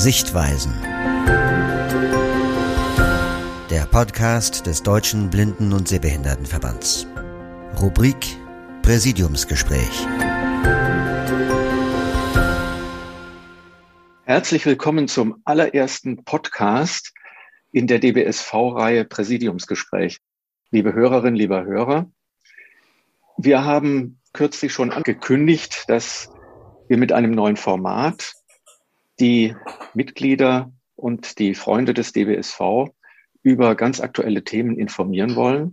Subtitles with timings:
[0.00, 0.72] Sichtweisen.
[3.68, 7.06] Der Podcast des Deutschen Blinden- und Sehbehindertenverbands.
[7.78, 8.16] Rubrik
[8.80, 10.06] Präsidiumsgespräch.
[14.24, 17.12] Herzlich willkommen zum allerersten Podcast
[17.70, 20.20] in der DBSV-Reihe Präsidiumsgespräch.
[20.70, 22.10] Liebe Hörerinnen, lieber Hörer,
[23.36, 26.30] wir haben kürzlich schon angekündigt, dass
[26.88, 28.39] wir mit einem neuen Format
[29.20, 29.54] die
[29.94, 32.90] Mitglieder und die Freunde des DBSV
[33.42, 35.72] über ganz aktuelle Themen informieren wollen.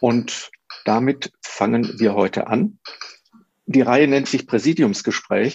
[0.00, 0.50] Und
[0.84, 2.78] damit fangen wir heute an.
[3.66, 5.54] Die Reihe nennt sich Präsidiumsgespräch,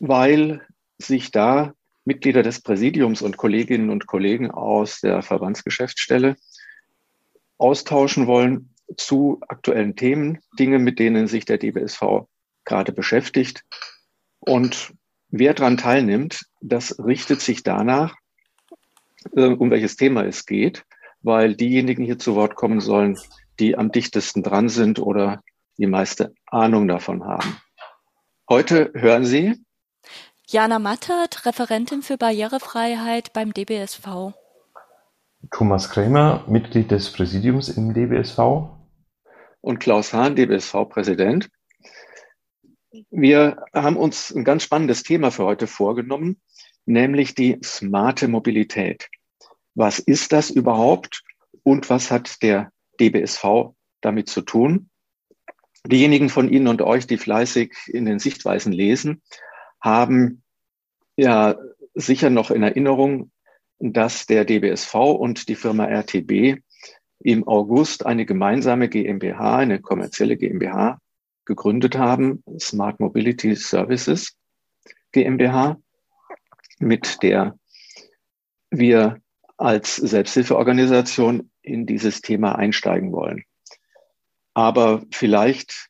[0.00, 0.66] weil
[0.98, 6.36] sich da Mitglieder des Präsidiums und Kolleginnen und Kollegen aus der Verbandsgeschäftsstelle
[7.58, 12.26] austauschen wollen zu aktuellen Themen, Dinge, mit denen sich der DBSV
[12.64, 13.62] gerade beschäftigt.
[14.38, 14.94] Und
[15.28, 18.14] wer daran teilnimmt, das richtet sich danach,
[19.34, 20.84] äh, um welches Thema es geht,
[21.22, 23.18] weil diejenigen hier zu Wort kommen sollen,
[23.58, 25.42] die am dichtesten dran sind oder
[25.78, 27.56] die meiste Ahnung davon haben.
[28.48, 29.62] Heute hören Sie
[30.46, 34.32] Jana Mattert, Referentin für Barrierefreiheit beim DBSV.
[35.50, 38.70] Thomas Krämer, Mitglied des Präsidiums im DBSV.
[39.60, 41.50] Und Klaus Hahn, DBSV-Präsident.
[43.10, 46.40] Wir haben uns ein ganz spannendes Thema für heute vorgenommen,
[46.88, 49.08] nämlich die smarte Mobilität.
[49.74, 51.22] Was ist das überhaupt
[51.62, 54.90] und was hat der DBSV damit zu tun?
[55.86, 59.22] Diejenigen von Ihnen und euch, die fleißig in den Sichtweisen lesen,
[59.80, 60.42] haben
[61.16, 61.56] ja
[61.94, 63.30] sicher noch in Erinnerung,
[63.78, 66.60] dass der DBSV und die Firma RTB
[67.20, 70.98] im August eine gemeinsame GmbH, eine kommerzielle GmbH
[71.44, 74.36] gegründet haben, Smart Mobility Services
[75.12, 75.78] GmbH,
[76.80, 77.58] mit der
[78.70, 79.20] wir
[79.56, 83.44] als Selbsthilfeorganisation in dieses Thema einsteigen wollen.
[84.54, 85.88] Aber vielleicht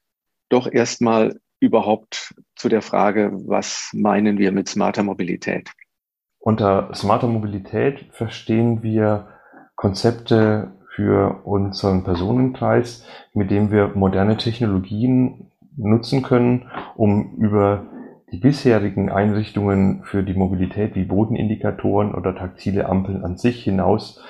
[0.49, 5.71] doch erstmal überhaupt zu der Frage, was meinen wir mit smarter Mobilität?
[6.38, 9.28] Unter smarter Mobilität verstehen wir
[9.75, 17.87] Konzepte für unseren Personenkreis, mit dem wir moderne Technologien nutzen können, um über
[18.33, 24.21] die bisherigen Einrichtungen für die Mobilität wie Bodenindikatoren oder taktile Ampeln an sich hinaus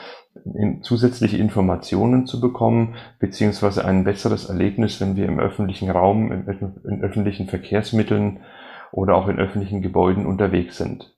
[0.55, 6.47] in zusätzliche Informationen zu bekommen, beziehungsweise ein besseres Erlebnis, wenn wir im öffentlichen Raum, in,
[6.89, 8.41] in öffentlichen Verkehrsmitteln
[8.93, 11.15] oder auch in öffentlichen Gebäuden unterwegs sind.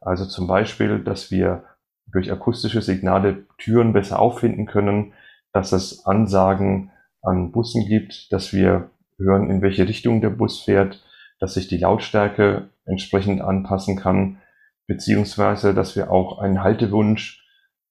[0.00, 1.64] Also zum Beispiel, dass wir
[2.12, 5.12] durch akustische Signale Türen besser auffinden können,
[5.52, 6.90] dass es Ansagen
[7.22, 11.02] an Bussen gibt, dass wir hören, in welche Richtung der Bus fährt,
[11.40, 14.38] dass sich die Lautstärke entsprechend anpassen kann,
[14.86, 17.44] beziehungsweise dass wir auch einen Haltewunsch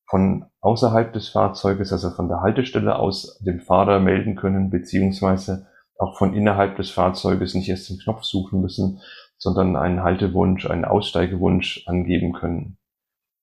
[0.09, 6.17] von außerhalb des Fahrzeuges, also von der Haltestelle aus dem Fahrer melden können, beziehungsweise auch
[6.17, 8.99] von innerhalb des Fahrzeuges nicht erst den Knopf suchen müssen,
[9.37, 12.77] sondern einen Haltewunsch, einen Aussteigewunsch angeben können.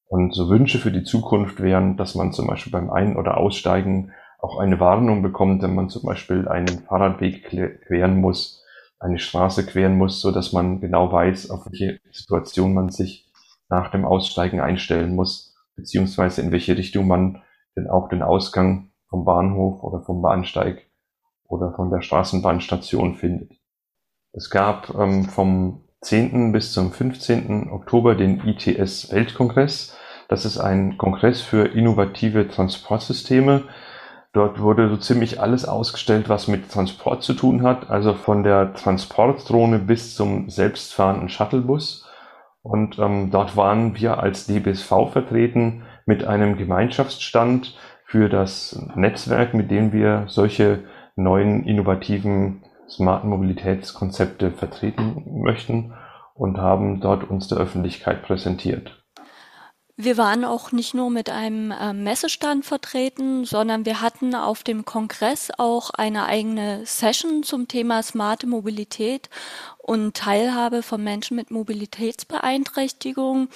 [0.07, 4.13] Und so Wünsche für die Zukunft wären, dass man zum Beispiel beim Ein- oder Aussteigen
[4.39, 7.45] auch eine Warnung bekommt, wenn man zum Beispiel einen Fahrradweg
[7.87, 8.64] queren muss,
[9.05, 13.31] eine Straße queren muss, so dass man genau weiß, auf welche Situation man sich
[13.69, 17.43] nach dem Aussteigen einstellen muss beziehungsweise in welche Richtung man
[17.77, 20.89] denn auch den Ausgang vom Bahnhof oder vom Bahnsteig
[21.45, 23.53] oder von der Straßenbahnstation findet.
[24.33, 26.53] Es gab ähm, vom 10.
[26.53, 27.71] bis zum 15.
[27.71, 29.97] Oktober den ITS Weltkongress.
[30.29, 33.65] Das ist ein Kongress für innovative Transportsysteme.
[34.35, 38.75] Dort wurde so ziemlich alles ausgestellt, was mit Transport zu tun hat, also von der
[38.75, 42.05] Transportdrohne bis zum selbstfahrenden Shuttlebus.
[42.61, 49.71] Und ähm, dort waren wir als DBSV vertreten mit einem Gemeinschaftsstand für das Netzwerk, mit
[49.71, 50.81] dem wir solche
[51.15, 55.95] neuen innovativen smarten Mobilitätskonzepte vertreten möchten
[56.35, 59.04] und haben dort uns der Öffentlichkeit präsentiert.
[59.97, 64.85] Wir waren auch nicht nur mit einem äh, Messestand vertreten, sondern wir hatten auf dem
[64.85, 69.31] Kongress auch eine eigene Session zum Thema smarte Mobilität
[69.85, 73.49] und Teilhabe von Menschen mit Mobilitätsbeeinträchtigung.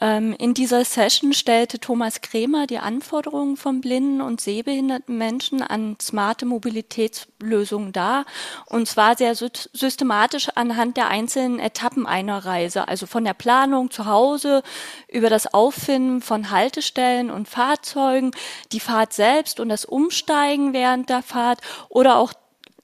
[0.00, 5.96] Ähm, in dieser Session stellte Thomas Kremer die Anforderungen von blinden und sehbehinderten Menschen an
[6.02, 8.26] smarte Mobilitätslösungen dar,
[8.66, 14.06] und zwar sehr systematisch anhand der einzelnen Etappen einer Reise, also von der Planung zu
[14.06, 14.64] Hause
[15.06, 18.32] über das Auffinden von Haltestellen und Fahrzeugen,
[18.72, 22.32] die Fahrt selbst und das Umsteigen während der Fahrt oder auch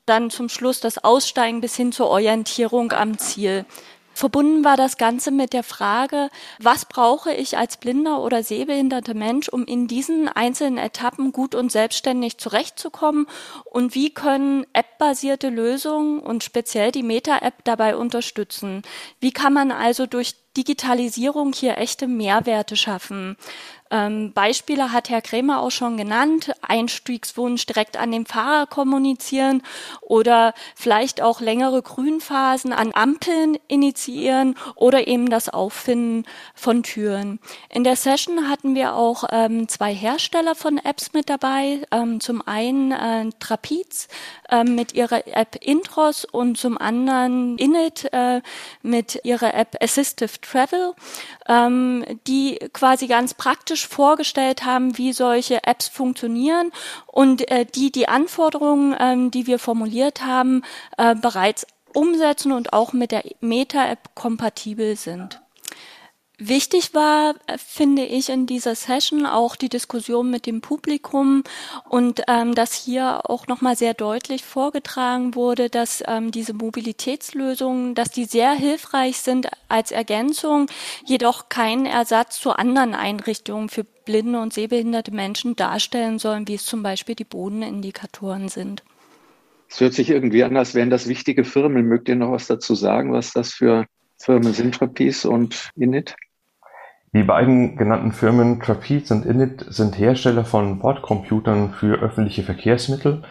[0.07, 3.65] dann zum Schluss das Aussteigen bis hin zur Orientierung am Ziel.
[4.15, 6.31] Verbunden war das Ganze mit der Frage,
[6.61, 11.73] was brauche ich als blinder oder sehbehinderter Mensch, um in diesen einzelnen Etappen gut und
[11.73, 13.27] selbstständig zurechtzukommen
[13.65, 18.83] und wie können App-basierte Lösungen und speziell die Meta-App dabei unterstützen?
[19.19, 23.37] Wie kann man also durch Digitalisierung hier echte Mehrwerte schaffen?
[23.91, 26.53] Ähm, Beispiele hat Herr Krämer auch schon genannt.
[26.63, 29.63] Einstiegswunsch direkt an den Fahrer kommunizieren
[30.01, 36.25] oder vielleicht auch längere Grünphasen an Ampeln initiieren oder eben das Auffinden
[36.55, 37.39] von Türen.
[37.69, 41.87] In der Session hatten wir auch ähm, zwei Hersteller von Apps mit dabei.
[41.93, 44.09] Ähm, zum einen äh, Trapiz
[44.55, 48.41] äh, mit ihrer App Intros und zum anderen Init äh,
[48.83, 50.93] mit ihrer App Assistive Travel,
[51.49, 56.71] ähm, die quasi ganz praktisch vorgestellt haben, wie solche Apps funktionieren
[57.07, 60.63] und äh, die die Anforderungen, ähm, die wir formuliert haben,
[60.99, 65.44] äh, bereits umsetzen und auch mit der Meta-App kompatibel sind.
[66.39, 71.45] Wichtig war, äh, finde ich, in dieser Session auch die Diskussion mit dem Publikum
[71.89, 78.11] und ähm, dass hier auch nochmal sehr deutlich vorgetragen wurde, dass ähm, diese Mobilitätslösungen, dass
[78.11, 80.67] die sehr hilfreich sind als Ergänzung,
[81.07, 86.67] jedoch keinen Ersatz zu anderen Einrichtungen für blinde und sehbehinderte Menschen darstellen sollen, wie es
[86.67, 88.83] zum Beispiel die Bodenindikatoren sind.
[89.69, 91.87] Es hört sich irgendwie an, als wären das wichtige Firmen.
[91.87, 93.87] Mögt ihr noch was dazu sagen, was das für
[94.25, 96.17] Firmen sind, Trapeze und Init?
[97.13, 103.23] Die beiden genannten Firmen Trapeze und Init sind Hersteller von Bordcomputern für öffentliche Verkehrsmittel,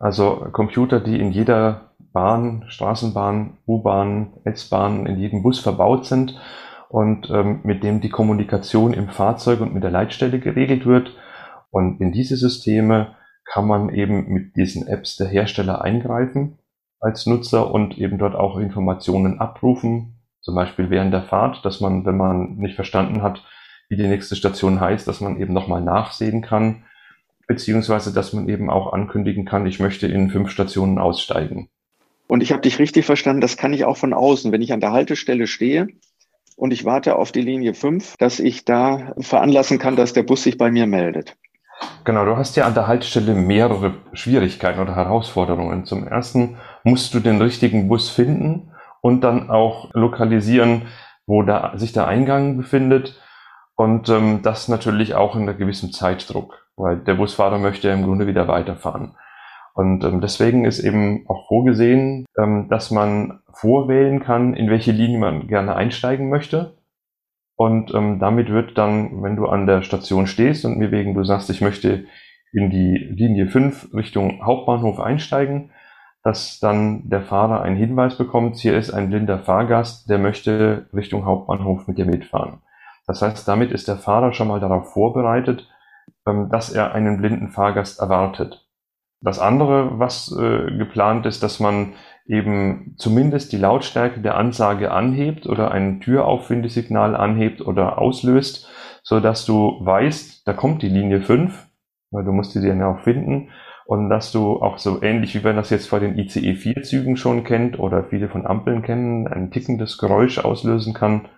[0.00, 6.36] also Computer, die in jeder Bahn, Straßenbahn, U-Bahn, S-Bahn, in jedem Bus verbaut sind
[6.88, 11.14] und ähm, mit dem die Kommunikation im Fahrzeug und mit der Leitstelle geregelt wird.
[11.70, 13.14] Und in diese Systeme
[13.44, 16.58] kann man eben mit diesen Apps der Hersteller eingreifen
[16.98, 22.04] als Nutzer und eben dort auch Informationen abrufen, zum Beispiel während der Fahrt, dass man,
[22.06, 23.42] wenn man nicht verstanden hat,
[23.88, 26.84] wie die nächste Station heißt, dass man eben nochmal nachsehen kann,
[27.46, 31.68] beziehungsweise dass man eben auch ankündigen kann, ich möchte in fünf Stationen aussteigen.
[32.28, 34.80] Und ich habe dich richtig verstanden, das kann ich auch von außen, wenn ich an
[34.80, 35.88] der Haltestelle stehe
[36.56, 40.44] und ich warte auf die Linie 5, dass ich da veranlassen kann, dass der Bus
[40.44, 41.36] sich bei mir meldet.
[42.04, 45.86] Genau, du hast ja an der Haltestelle mehrere Schwierigkeiten oder Herausforderungen.
[45.86, 48.70] Zum ersten musst du den richtigen Bus finden
[49.00, 50.82] und dann auch lokalisieren,
[51.26, 53.20] wo da sich der Eingang befindet.
[53.76, 58.04] Und ähm, das natürlich auch in einem gewissen Zeitdruck, weil der Busfahrer möchte ja im
[58.04, 59.16] Grunde wieder weiterfahren.
[59.74, 65.18] Und ähm, deswegen ist eben auch vorgesehen, ähm, dass man vorwählen kann, in welche Linie
[65.18, 66.76] man gerne einsteigen möchte.
[67.56, 71.24] Und ähm, damit wird dann, wenn du an der Station stehst und mir wegen du
[71.24, 72.06] sagst, ich möchte
[72.52, 75.70] in die Linie 5 Richtung Hauptbahnhof einsteigen,
[76.22, 81.24] dass dann der Fahrer einen Hinweis bekommt, hier ist ein blinder Fahrgast, der möchte Richtung
[81.24, 82.60] Hauptbahnhof mit dir mitfahren.
[83.06, 85.68] Das heißt, damit ist der Fahrer schon mal darauf vorbereitet,
[86.26, 88.66] ähm, dass er einen blinden Fahrgast erwartet.
[89.22, 91.94] Das andere, was äh, geplant ist, dass man
[92.26, 98.68] eben zumindest die Lautstärke der Ansage anhebt oder ein Türauffindesignal anhebt oder auslöst,
[99.02, 101.66] so dass du weißt, da kommt die Linie 5,
[102.10, 103.50] weil du musst die dann ja auch finden
[103.90, 107.16] und dass du auch so ähnlich wie man das jetzt vor den ICE 4 Zügen
[107.16, 111.28] schon kennt oder viele von Ampeln kennen, ein tickendes Geräusch auslösen kann.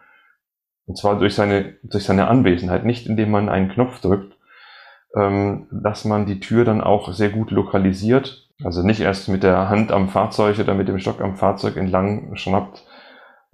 [0.85, 4.37] Und zwar durch seine, durch seine Anwesenheit, nicht indem man einen Knopf drückt,
[5.17, 8.51] ähm, dass man die Tür dann auch sehr gut lokalisiert.
[8.63, 12.37] Also nicht erst mit der Hand am Fahrzeug oder mit dem Stock am Fahrzeug entlang
[12.37, 12.85] schnappt,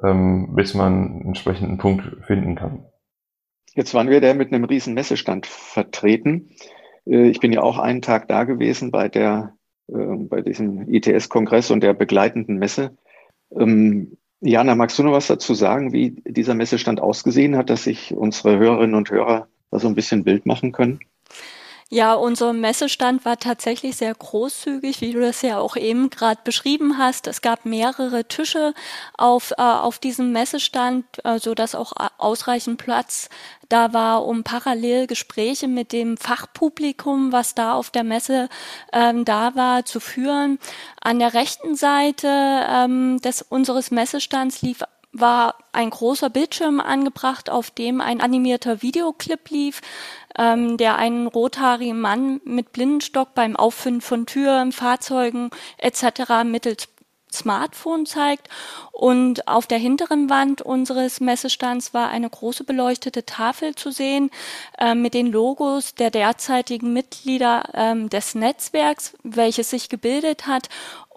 [0.02, 2.84] ähm, bis man einen entsprechenden Punkt finden kann.
[3.74, 6.50] Jetzt waren wir da mit einem riesen Messestand vertreten.
[7.08, 9.56] Äh, ich bin ja auch einen Tag da gewesen bei der,
[9.88, 12.96] äh, bei diesem ITS-Kongress und der begleitenden Messe.
[13.52, 18.14] Ähm, Jana, magst du noch was dazu sagen, wie dieser Messestand ausgesehen hat, dass sich
[18.14, 21.00] unsere Hörerinnen und Hörer da so ein bisschen Bild machen können?
[21.90, 26.98] Ja, unser Messestand war tatsächlich sehr großzügig, wie du das ja auch eben gerade beschrieben
[26.98, 27.26] hast.
[27.26, 28.74] Es gab mehrere Tische
[29.16, 33.30] auf, äh, auf diesem Messestand, äh, so dass auch ausreichend Platz
[33.70, 38.50] da war, um parallel Gespräche mit dem Fachpublikum, was da auf der Messe
[38.92, 40.58] ähm, da war, zu führen.
[41.00, 47.70] An der rechten Seite ähm, des unseres Messestands lief war ein großer Bildschirm angebracht, auf
[47.70, 49.80] dem ein animierter Videoclip lief,
[50.36, 56.44] ähm, der einen rothaarigen Mann mit Blindenstock beim Auffinden von Türen, Fahrzeugen etc.
[56.44, 56.88] mittels
[57.32, 58.48] Smartphone zeigt.
[58.92, 64.30] Und auf der hinteren Wand unseres Messestands war eine große beleuchtete Tafel zu sehen
[64.78, 70.68] äh, mit den Logos der derzeitigen Mitglieder ähm, des Netzwerks, welches sich gebildet hat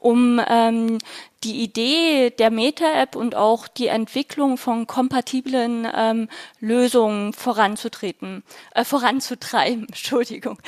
[0.02, 0.98] um ähm,
[1.44, 6.30] die Idee der Meta-App und auch die Entwicklung von kompatiblen ähm,
[6.60, 8.44] Lösungen voranzutreten,
[8.76, 10.60] äh, voranzutreiben, Entschuldigung.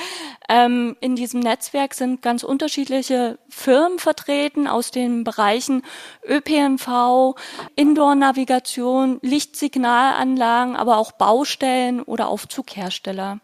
[0.48, 5.82] Ähm, in diesem Netzwerk sind ganz unterschiedliche Firmen vertreten aus den Bereichen
[6.26, 7.36] ÖPNV,
[7.76, 13.40] Indoor-Navigation, Lichtsignalanlagen, aber auch Baustellen oder Aufzughersteller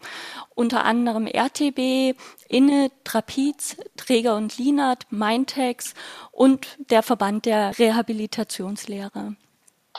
[0.61, 2.15] unter anderem RTB,
[2.49, 5.95] Inne, Trapiz, Träger und Linat, Mindtex
[6.33, 9.35] und der Verband der Rehabilitationslehre.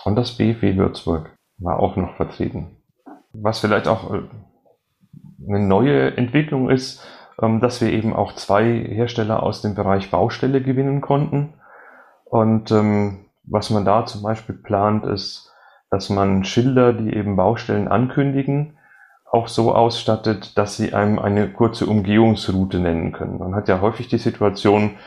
[0.04, 2.78] Und das BFW Würzburg war auch noch vertreten.
[3.34, 4.22] Was vielleicht auch äh,
[5.48, 7.06] eine neue Entwicklung ist,
[7.42, 11.54] ähm, dass wir eben auch zwei Hersteller aus dem Bereich Baustelle gewinnen konnten.
[12.26, 15.52] Und ähm, was man da zum Beispiel plant, ist,
[15.90, 18.78] dass man Schilder, die eben Baustellen ankündigen,
[19.32, 23.40] auch so ausstattet, dass sie einem eine kurze Umgehungsroute nennen können.
[23.40, 24.98] Man hat ja häufig die Situation,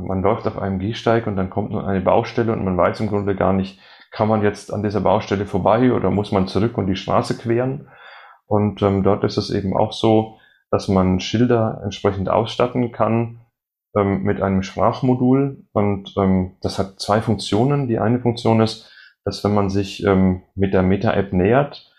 [0.00, 3.08] man läuft auf einem Gehsteig und dann kommt nur eine Baustelle und man weiß im
[3.08, 6.86] Grunde gar nicht, kann man jetzt an dieser Baustelle vorbei oder muss man zurück und
[6.86, 7.88] die Straße queren?
[8.46, 10.38] Und ähm, dort ist es eben auch so,
[10.70, 13.40] dass man Schilder entsprechend ausstatten kann
[13.96, 15.64] ähm, mit einem Sprachmodul.
[15.72, 17.88] Und ähm, das hat zwei Funktionen.
[17.88, 18.90] Die eine Funktion ist,
[19.24, 21.92] dass wenn man sich ähm, mit der Meta-App nähert,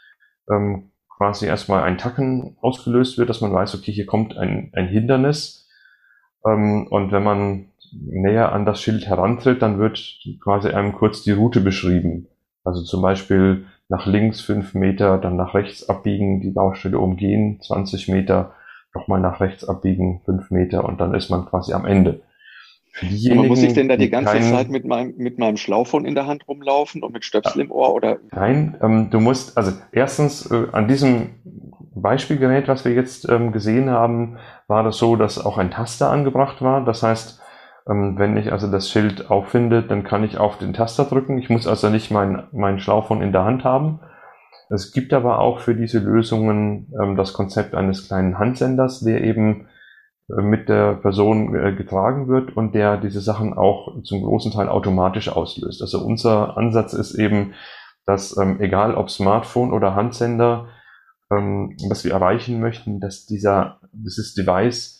[0.51, 4.87] ähm, quasi erstmal ein Tacken ausgelöst wird, dass man weiß, okay, hier kommt ein, ein
[4.87, 5.67] Hindernis.
[6.45, 10.00] Ähm, und wenn man näher an das Schild herantritt, dann wird
[10.41, 12.27] quasi einem kurz die Route beschrieben.
[12.63, 18.08] Also zum Beispiel nach links fünf Meter, dann nach rechts abbiegen, die Baustelle umgehen, 20
[18.08, 18.53] Meter,
[18.93, 22.22] nochmal nach rechts abbiegen, fünf Meter und dann ist man quasi am Ende.
[23.31, 26.15] Aber muss ich denn da die ganze kein, Zeit mit meinem, mit meinem Schlauchphone in
[26.15, 28.17] der Hand rumlaufen und mit Stöpsel im Ohr oder?
[28.31, 31.29] Nein, ähm, du musst, also erstens äh, an diesem
[31.96, 36.62] Beispielgerät, was wir jetzt ähm, gesehen haben, war das so, dass auch ein Taster angebracht
[36.62, 36.84] war.
[36.84, 37.41] Das heißt,
[37.89, 41.39] wenn ich also das Schild auffinde, dann kann ich auf den Taster drücken.
[41.39, 44.00] Ich muss also nicht mein, mein Schlauchphone in der Hand haben.
[44.69, 49.67] Es gibt aber auch für diese Lösungen ähm, das Konzept eines kleinen Handsenders, der eben
[50.29, 54.69] äh, mit der Person äh, getragen wird und der diese Sachen auch zum großen Teil
[54.69, 55.81] automatisch auslöst.
[55.81, 57.53] Also unser Ansatz ist eben,
[58.05, 60.67] dass ähm, egal ob Smartphone oder Handsender,
[61.31, 64.98] ähm, was wir erreichen möchten, dass dieser dieses Device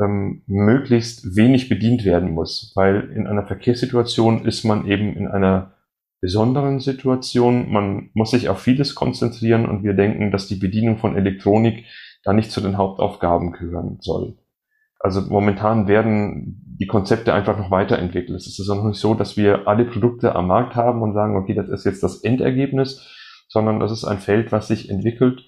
[0.00, 5.74] ähm, möglichst wenig bedient werden muss, weil in einer Verkehrssituation ist man eben in einer
[6.20, 7.70] besonderen Situation.
[7.70, 11.84] Man muss sich auf vieles konzentrieren und wir denken, dass die Bedienung von Elektronik
[12.24, 14.38] da nicht zu den Hauptaufgaben gehören soll.
[15.00, 18.36] Also momentan werden die Konzepte einfach noch weiterentwickelt.
[18.36, 21.36] Es ist also noch nicht so, dass wir alle Produkte am Markt haben und sagen,
[21.36, 23.08] okay, das ist jetzt das Endergebnis,
[23.48, 25.42] sondern das ist ein Feld, was sich entwickelt.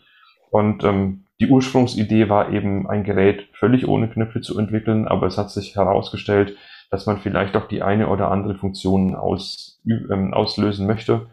[0.50, 5.36] Und ähm, die Ursprungsidee war eben, ein Gerät völlig ohne Knöpfe zu entwickeln, aber es
[5.36, 6.56] hat sich herausgestellt,
[6.90, 11.26] dass man vielleicht auch die eine oder andere Funktion aus, ähm, auslösen möchte.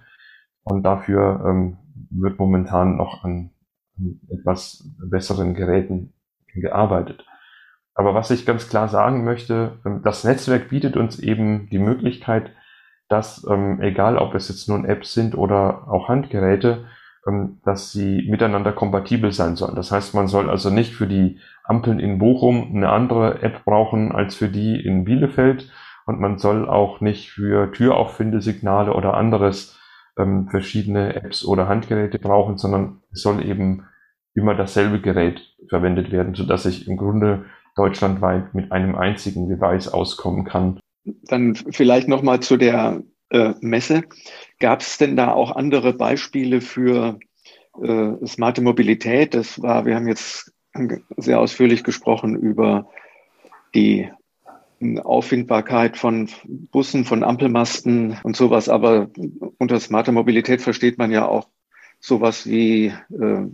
[0.64, 1.78] Und dafür ähm,
[2.10, 3.52] wird momentan noch an,
[3.98, 6.14] an etwas besseren Geräten
[6.54, 7.26] gearbeitet.
[7.94, 12.52] Aber was ich ganz klar sagen möchte, ähm, das Netzwerk bietet uns eben die Möglichkeit,
[13.08, 16.86] dass, ähm, egal ob es jetzt nun Apps sind oder auch Handgeräte,
[17.64, 19.76] dass sie miteinander kompatibel sein sollen.
[19.76, 24.12] Das heißt, man soll also nicht für die Ampeln in Bochum eine andere App brauchen
[24.12, 25.70] als für die in Bielefeld
[26.06, 29.80] und man soll auch nicht für Türauffindesignale oder anderes
[30.18, 33.86] ähm, verschiedene Apps oder Handgeräte brauchen, sondern es soll eben
[34.34, 40.46] immer dasselbe Gerät verwendet werden, sodass ich im Grunde deutschlandweit mit einem einzigen Device auskommen
[40.46, 40.80] kann.
[41.24, 44.04] Dann vielleicht nochmal zu der äh, Messe.
[44.60, 47.20] Gab es denn da auch andere Beispiele für
[47.82, 49.34] äh, smarte Mobilität?
[49.34, 50.54] Das war, wir haben jetzt
[51.18, 52.88] sehr ausführlich gesprochen über
[53.74, 54.10] die
[55.04, 58.70] Auffindbarkeit von Bussen, von Ampelmasten und sowas.
[58.70, 59.10] Aber
[59.58, 61.48] unter smarte Mobilität versteht man ja auch
[62.00, 63.46] sowas wie äh,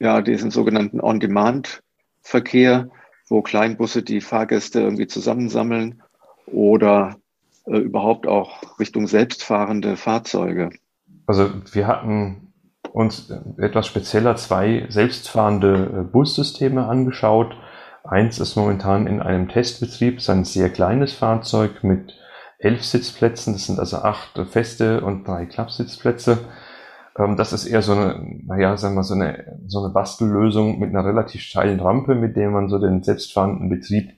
[0.00, 2.90] ja diesen sogenannten On-Demand-Verkehr
[3.32, 6.02] wo Kleinbusse die Fahrgäste irgendwie zusammensammeln
[6.46, 7.16] oder
[7.66, 10.70] äh, überhaupt auch Richtung selbstfahrende Fahrzeuge?
[11.26, 12.52] Also wir hatten
[12.92, 17.54] uns etwas spezieller zwei selbstfahrende äh, Bussysteme angeschaut.
[18.04, 22.14] Eins ist momentan in einem Testbetrieb, ist ein sehr kleines Fahrzeug mit
[22.58, 23.52] elf Sitzplätzen.
[23.52, 26.38] Das sind also acht feste und drei Klappsitzplätze.
[27.18, 30.90] Ähm, das ist eher so eine, naja, sagen wir so eine, so eine Bastellösung mit
[30.90, 34.10] einer relativ steilen Rampe, mit der man so den selbstfahrenden Betrieb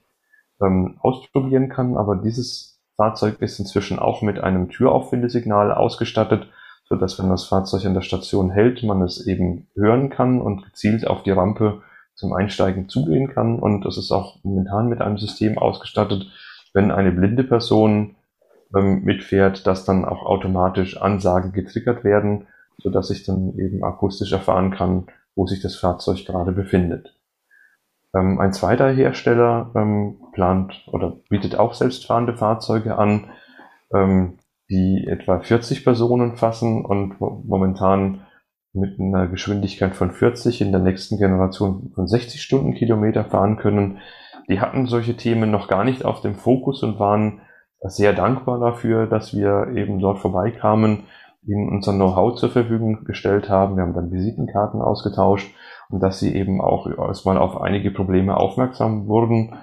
[0.61, 1.97] ähm, ausprobieren kann.
[1.97, 6.47] Aber dieses Fahrzeug ist inzwischen auch mit einem Türauffindesignal ausgestattet,
[6.87, 10.63] so dass wenn das Fahrzeug an der Station hält, man es eben hören kann und
[10.63, 11.81] gezielt auf die Rampe
[12.13, 13.59] zum Einsteigen zugehen kann.
[13.59, 16.27] Und es ist auch momentan mit einem System ausgestattet,
[16.73, 18.15] wenn eine blinde Person
[18.75, 22.47] ähm, mitfährt, dass dann auch automatisch Ansagen getriggert werden,
[22.77, 27.14] so dass ich dann eben akustisch erfahren kann, wo sich das Fahrzeug gerade befindet.
[28.15, 33.29] Ähm, ein zweiter Hersteller ähm, plant oder bietet auch selbstfahrende Fahrzeuge an,
[33.93, 34.37] ähm,
[34.69, 38.21] die etwa 40 Personen fassen und momentan
[38.73, 43.99] mit einer Geschwindigkeit von 40 in der nächsten Generation von 60 Stundenkilometer fahren können.
[44.49, 47.41] Die hatten solche Themen noch gar nicht auf dem Fokus und waren
[47.81, 51.03] sehr dankbar dafür, dass wir eben dort vorbeikamen,
[51.43, 53.75] ihnen unser Know-how zur Verfügung gestellt haben.
[53.75, 55.53] Wir haben dann Visitenkarten ausgetauscht
[55.89, 59.55] und dass sie eben auch erstmal auf einige Probleme aufmerksam wurden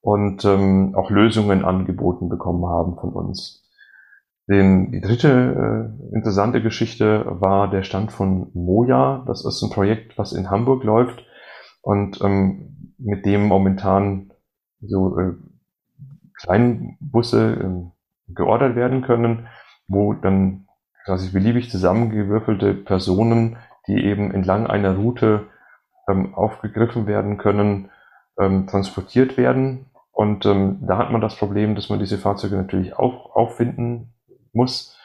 [0.00, 3.64] und ähm, auch Lösungen angeboten bekommen haben von uns.
[4.46, 9.24] Den, die dritte äh, interessante Geschichte war der Stand von Moja.
[9.26, 11.24] Das ist ein Projekt, was in Hamburg läuft
[11.80, 14.32] und ähm, mit dem momentan
[14.80, 15.32] so äh,
[16.34, 19.46] Kleinbusse äh, geordert werden können,
[19.88, 20.66] wo dann
[21.04, 25.46] quasi beliebig zusammengewürfelte Personen, die eben entlang einer Route
[26.08, 27.90] ähm, aufgegriffen werden können,
[28.38, 29.86] ähm, transportiert werden.
[30.12, 34.12] Und ähm, da hat man das Problem, dass man diese Fahrzeuge natürlich auch auffinden
[34.52, 34.96] muss.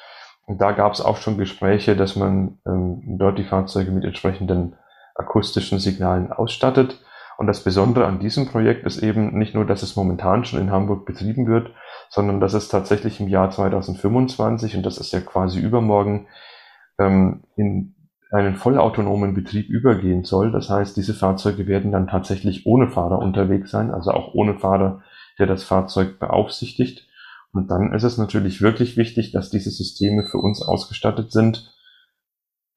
[0.45, 4.75] Und da gab es auch schon Gespräche, dass man ähm, dort die Fahrzeuge mit entsprechenden
[5.15, 6.99] akustischen Signalen ausstattet.
[7.37, 10.71] Und das Besondere an diesem Projekt ist eben nicht nur, dass es momentan schon in
[10.71, 11.71] Hamburg betrieben wird,
[12.09, 16.27] sondern dass es tatsächlich im Jahr 2025, und das ist ja quasi übermorgen,
[16.99, 17.95] ähm, in
[18.31, 20.51] einen vollautonomen Betrieb übergehen soll.
[20.51, 25.01] Das heißt, diese Fahrzeuge werden dann tatsächlich ohne Fahrer unterwegs sein, also auch ohne Fahrer,
[25.39, 27.07] der das Fahrzeug beaufsichtigt.
[27.51, 31.73] Und dann ist es natürlich wirklich wichtig, dass diese Systeme für uns ausgestattet sind.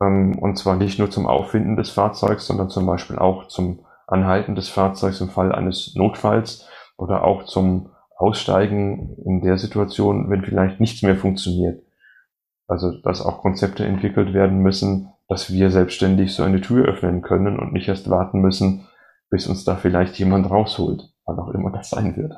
[0.01, 4.55] Ähm, und zwar nicht nur zum Auffinden des Fahrzeugs, sondern zum Beispiel auch zum Anhalten
[4.55, 6.67] des Fahrzeugs im Fall eines Notfalls
[6.97, 11.83] oder auch zum Aussteigen in der Situation, wenn vielleicht nichts mehr funktioniert.
[12.69, 17.59] Also, dass auch Konzepte entwickelt werden müssen, dass wir selbstständig so eine Tür öffnen können
[17.59, 18.87] und nicht erst warten müssen,
[19.31, 22.35] bis uns da vielleicht jemand rausholt, wann auch immer das sein wird.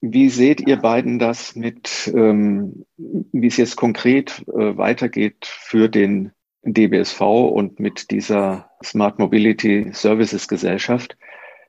[0.00, 6.30] Wie seht ihr beiden das mit, ähm, wie es jetzt konkret äh, weitergeht für den
[6.62, 11.16] DBSV und mit dieser Smart Mobility Services Gesellschaft?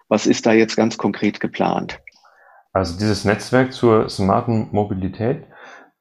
[0.08, 2.00] Was ist da jetzt ganz konkret geplant?
[2.74, 5.48] Also dieses Netzwerk zur smarten Mobilität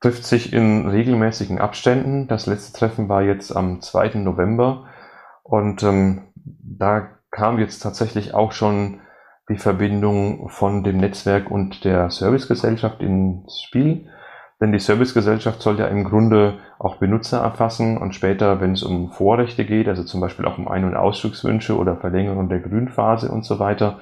[0.03, 2.27] trifft sich in regelmäßigen Abständen.
[2.27, 4.19] Das letzte Treffen war jetzt am 2.
[4.19, 4.87] November
[5.45, 9.01] und ähm, da kam jetzt tatsächlich auch schon
[9.49, 14.09] die Verbindung von dem Netzwerk und der Servicegesellschaft ins Spiel.
[14.61, 19.11] Denn die Servicegesellschaft soll ja im Grunde auch Benutzer erfassen und später, wenn es um
[19.11, 23.45] Vorrechte geht, also zum Beispiel auch um Ein- und Ausstiegswünsche oder Verlängerung der Grünphase und
[23.45, 24.01] so weiter,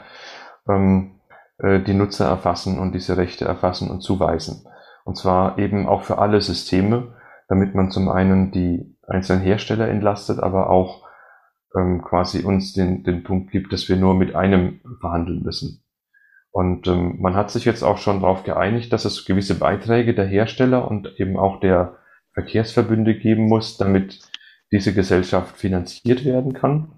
[0.69, 1.13] ähm,
[1.59, 4.67] äh, die Nutzer erfassen und diese Rechte erfassen und zuweisen.
[5.05, 7.15] Und zwar eben auch für alle Systeme,
[7.49, 11.07] damit man zum einen die einzelnen Hersteller entlastet, aber auch
[11.77, 15.83] ähm, quasi uns den, den Punkt gibt, dass wir nur mit einem verhandeln müssen.
[16.53, 20.27] Und ähm, man hat sich jetzt auch schon darauf geeinigt, dass es gewisse Beiträge der
[20.27, 21.97] Hersteller und eben auch der
[22.35, 24.21] Verkehrsverbünde geben muss, damit
[24.73, 26.93] diese Gesellschaft finanziert werden kann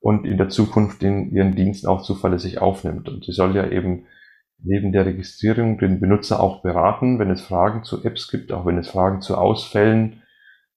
[0.00, 3.08] und in der Zukunft den, ihren Dienst auch zuverlässig aufnimmt.
[3.08, 4.06] Und sie soll ja eben
[4.64, 8.78] neben der Registrierung den Benutzer auch beraten, wenn es Fragen zu Apps gibt, auch wenn
[8.78, 10.22] es Fragen zu Ausfällen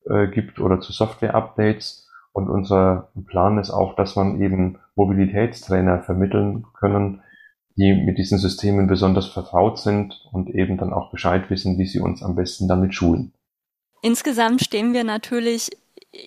[0.09, 2.07] äh, gibt oder zu Software-Updates.
[2.33, 7.21] Und unser Plan ist auch, dass man eben Mobilitätstrainer vermitteln können,
[7.77, 11.99] die mit diesen Systemen besonders vertraut sind und eben dann auch Bescheid wissen, wie sie
[11.99, 13.33] uns am besten damit schulen.
[14.01, 15.71] Insgesamt stehen wir natürlich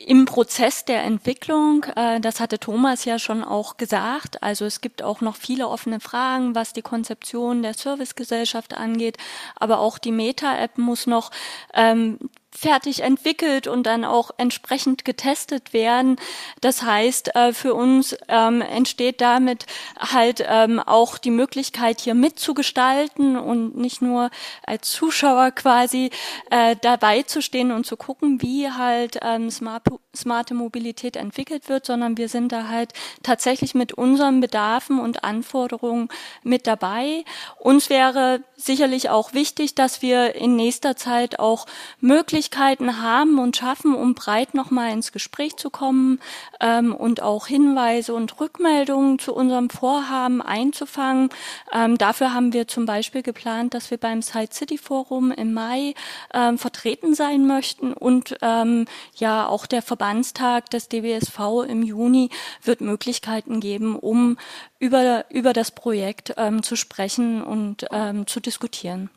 [0.06, 5.02] im Prozess der Entwicklung, äh, das hatte Thomas ja schon auch gesagt, also es gibt
[5.02, 9.16] auch noch viele offene Fragen, was die Konzeption der Servicegesellschaft angeht,
[9.56, 11.30] aber auch die Meta-App muss noch
[11.74, 12.18] ähm,
[12.52, 16.16] fertig entwickelt und dann auch entsprechend getestet werden.
[16.60, 19.66] Das heißt, äh, für uns ähm, entsteht damit
[19.98, 24.30] halt ähm, auch die Möglichkeit, hier mitzugestalten und nicht nur
[24.66, 26.10] als Zuschauer quasi
[26.50, 29.84] äh, dabei zu stehen und zu gucken, wie halt ähm, smart,
[30.14, 36.08] smarte Mobilität entwickelt wird, sondern wir sind da halt tatsächlich mit unseren Bedarfen und Anforderungen
[36.42, 37.24] mit dabei.
[37.58, 41.66] Uns wäre sicherlich auch wichtig, dass wir in nächster Zeit auch
[42.00, 46.20] möglichst Möglichkeiten haben und schaffen, um breit nochmal ins Gespräch zu kommen
[46.58, 51.28] ähm, und auch Hinweise und Rückmeldungen zu unserem Vorhaben einzufangen.
[51.70, 55.92] Ähm, dafür haben wir zum Beispiel geplant, dass wir beim Side City Forum im Mai
[56.32, 62.30] ähm, vertreten sein möchten und ähm, ja auch der Verbandstag des DBSV im Juni
[62.62, 64.38] wird Möglichkeiten geben, um
[64.78, 69.10] über, über das Projekt ähm, zu sprechen und ähm, zu diskutieren.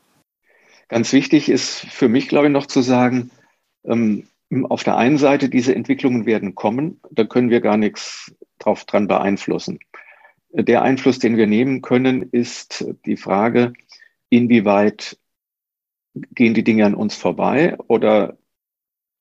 [0.93, 3.31] Ganz wichtig ist für mich, glaube ich, noch zu sagen,
[3.83, 4.27] ähm,
[4.69, 9.07] auf der einen Seite, diese Entwicklungen werden kommen, da können wir gar nichts drauf dran
[9.07, 9.79] beeinflussen.
[10.51, 13.73] Der Einfluss, den wir nehmen können, ist die Frage,
[14.29, 15.17] inwieweit
[16.13, 18.37] gehen die Dinge an uns vorbei oder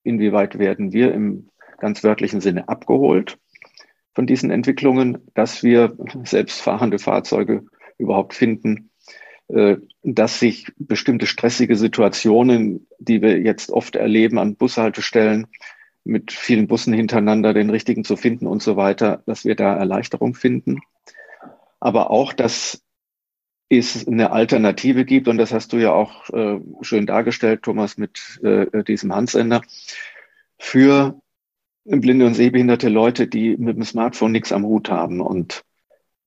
[0.02, 3.38] inwieweit werden wir im ganz wörtlichen Sinne abgeholt
[4.14, 7.64] von diesen Entwicklungen, dass wir selbstfahrende Fahrzeuge
[7.96, 8.90] überhaupt finden,
[9.48, 15.46] äh, dass sich bestimmte stressige Situationen, die wir jetzt oft erleben an Bushaltestellen,
[16.04, 20.34] mit vielen Bussen hintereinander den richtigen zu finden und so weiter, dass wir da Erleichterung
[20.34, 20.80] finden.
[21.78, 22.82] Aber auch, dass
[23.68, 28.40] es eine Alternative gibt, und das hast du ja auch äh, schön dargestellt, Thomas, mit
[28.42, 29.62] äh, diesem Handsender,
[30.58, 31.20] für
[31.84, 35.64] blinde und sehbehinderte Leute, die mit dem Smartphone nichts am Hut haben und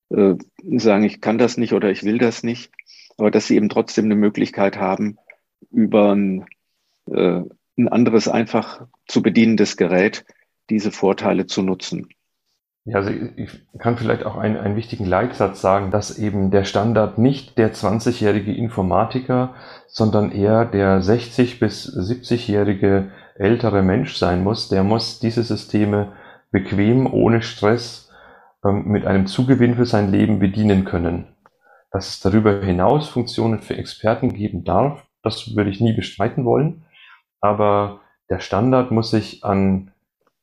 [0.10, 0.36] äh,
[0.78, 2.72] sagen, ich kann das nicht oder ich will das nicht,
[3.18, 5.18] aber dass sie eben trotzdem eine Möglichkeit haben,
[5.72, 6.46] über ein,
[7.10, 7.42] äh,
[7.78, 10.26] ein anderes einfach zu bedienendes Gerät
[10.70, 12.10] diese Vorteile zu nutzen.
[12.88, 13.50] Ja, also ich
[13.80, 18.54] kann vielleicht auch einen, einen wichtigen Leitsatz sagen, dass eben der Standard nicht der 20-jährige
[18.54, 19.56] Informatiker,
[19.88, 24.70] sondern eher der 60- bis 70-jährige ältere Mensch sein muss.
[24.70, 26.14] Der muss diese Systeme
[26.52, 28.12] bequem, ohne Stress,
[28.64, 31.35] ähm, mit einem Zugewinn für sein Leben bedienen können.
[31.96, 36.84] Dass es darüber hinaus Funktionen für Experten geben darf, das würde ich nie bestreiten wollen.
[37.40, 39.94] Aber der Standard muss sich an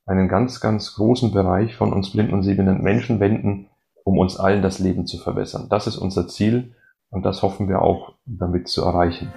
[0.07, 3.69] einen ganz, ganz großen Bereich von uns blinden und sehenden Menschen wenden,
[4.03, 5.67] um uns allen das Leben zu verbessern.
[5.69, 6.75] Das ist unser Ziel
[7.11, 9.31] und das hoffen wir auch damit zu erreichen.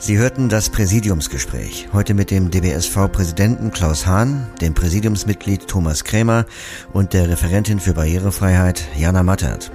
[0.00, 6.46] Sie hörten das Präsidiumsgespräch heute mit dem DBSV-Präsidenten Klaus Hahn, dem Präsidiumsmitglied Thomas Krämer
[6.92, 9.72] und der Referentin für Barrierefreiheit Jana Mattert.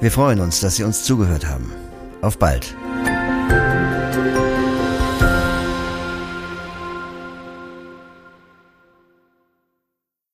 [0.00, 1.72] Wir freuen uns, dass Sie uns zugehört haben.
[2.22, 2.76] Auf bald!